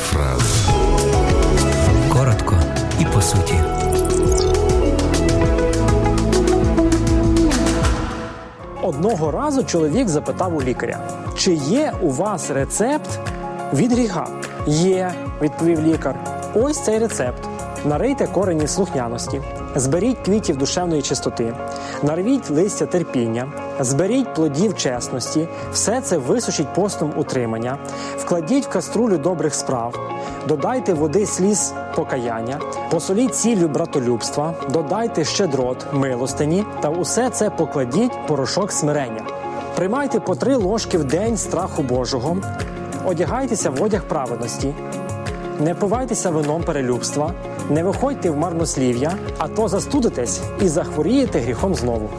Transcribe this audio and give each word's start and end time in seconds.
фраза. 0.00 0.44
Коротко 2.12 2.56
і 3.00 3.04
по 3.04 3.22
суті. 3.22 3.54
Одного 8.82 9.30
разу 9.30 9.64
чоловік 9.64 10.08
запитав 10.08 10.56
у 10.56 10.62
лікаря: 10.62 10.98
чи 11.36 11.52
є 11.52 11.92
у 12.02 12.10
вас 12.10 12.50
рецепт 12.50 13.18
від 13.74 13.92
гріха? 13.92 14.26
Є, 14.66 15.12
відповів 15.42 15.80
лікар. 15.80 16.14
Ось 16.54 16.84
цей 16.84 16.98
рецепт. 16.98 17.48
Нарийте 17.84 18.26
корені 18.26 18.66
слухняності, 18.66 19.40
зберіть 19.74 20.18
квітів 20.18 20.56
душевної 20.56 21.02
чистоти, 21.02 21.54
нарвіть 22.02 22.50
листя 22.50 22.86
терпіння, 22.86 23.52
зберіть 23.84 24.34
плодів 24.34 24.74
чесності, 24.74 25.48
все 25.72 26.00
це 26.00 26.18
висушіть 26.18 26.74
постом 26.74 27.12
утримання, 27.16 27.78
вкладіть 28.18 28.66
в 28.66 28.68
каструлю 28.68 29.18
добрих 29.18 29.54
справ, 29.54 29.94
додайте 30.48 30.94
води 30.94 31.26
сліз 31.26 31.72
покаяння, 31.96 32.58
посоліть 32.90 33.36
сіллю 33.36 33.68
братолюбства, 33.68 34.54
додайте 34.72 35.24
щедрот, 35.24 35.86
милостині, 35.92 36.64
та 36.80 36.88
усе 36.88 37.30
це 37.30 37.50
покладіть 37.50 38.26
порошок 38.26 38.72
смирення. 38.72 39.22
Приймайте 39.76 40.20
по 40.20 40.34
три 40.34 40.56
ложки 40.56 40.98
в 40.98 41.04
день 41.04 41.36
страху 41.36 41.82
Божого, 41.82 42.36
одягайтеся 43.06 43.70
в 43.70 43.82
одяг 43.82 44.04
праведності. 44.04 44.74
Не 45.60 45.74
пивайтеся 45.74 46.30
вином 46.30 46.62
перелюбства, 46.62 47.32
не 47.70 47.84
виходьте 47.84 48.30
в 48.30 48.36
марнослів'я, 48.36 49.12
а 49.38 49.48
то 49.48 49.68
застудитесь 49.68 50.40
і 50.62 50.68
захворієте 50.68 51.38
гріхом 51.38 51.74
знову. 51.74 52.10